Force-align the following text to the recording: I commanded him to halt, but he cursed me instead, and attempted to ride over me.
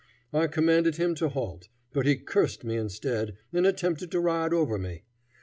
I 0.33 0.47
commanded 0.47 0.95
him 0.95 1.13
to 1.13 1.29
halt, 1.29 1.69
but 1.93 2.07
he 2.07 2.15
cursed 2.15 2.63
me 2.63 2.75
instead, 2.75 3.37
and 3.53 3.67
attempted 3.67 4.09
to 4.13 4.19
ride 4.19 4.51
over 4.51 4.79
me. 4.79 5.03